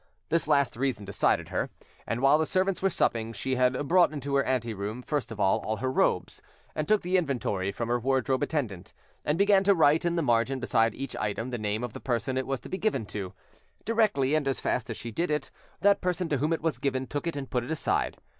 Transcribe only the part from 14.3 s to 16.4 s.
and as fast as she did it, that person to